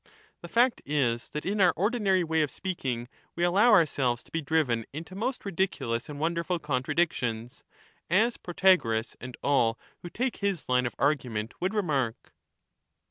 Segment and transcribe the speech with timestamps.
[0.41, 4.41] The fact is that in our ordinary way of speaking we allow ourselves to be
[4.41, 7.63] driven into most ridiculous and wonderful contradictions,
[8.09, 12.33] as Protagoras and all who take his line of argument would remark.